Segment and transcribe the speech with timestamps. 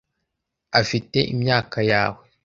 [0.79, 2.23] afite imyaka yawe